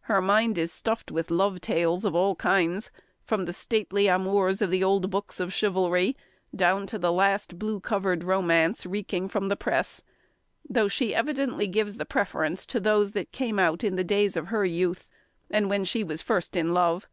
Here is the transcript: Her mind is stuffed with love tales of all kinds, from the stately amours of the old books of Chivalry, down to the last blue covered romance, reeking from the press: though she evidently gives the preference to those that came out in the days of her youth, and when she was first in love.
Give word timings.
Her 0.00 0.20
mind 0.20 0.58
is 0.58 0.70
stuffed 0.70 1.10
with 1.10 1.30
love 1.30 1.58
tales 1.62 2.04
of 2.04 2.14
all 2.14 2.34
kinds, 2.36 2.90
from 3.22 3.46
the 3.46 3.54
stately 3.54 4.06
amours 4.06 4.60
of 4.60 4.70
the 4.70 4.84
old 4.84 5.08
books 5.10 5.40
of 5.40 5.50
Chivalry, 5.50 6.14
down 6.54 6.86
to 6.88 6.98
the 6.98 7.10
last 7.10 7.58
blue 7.58 7.80
covered 7.80 8.22
romance, 8.22 8.84
reeking 8.84 9.28
from 9.28 9.48
the 9.48 9.56
press: 9.56 10.02
though 10.68 10.88
she 10.88 11.14
evidently 11.14 11.66
gives 11.66 11.96
the 11.96 12.04
preference 12.04 12.66
to 12.66 12.80
those 12.80 13.12
that 13.12 13.32
came 13.32 13.58
out 13.58 13.82
in 13.82 13.96
the 13.96 14.04
days 14.04 14.36
of 14.36 14.48
her 14.48 14.66
youth, 14.66 15.08
and 15.50 15.70
when 15.70 15.86
she 15.86 16.04
was 16.04 16.20
first 16.20 16.54
in 16.54 16.74
love. 16.74 17.06